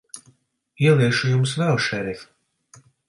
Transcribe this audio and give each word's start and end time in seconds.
Ieliešu 0.85 1.29
Jums 1.33 1.53
vēl, 1.61 1.77
šerif. 1.89 2.25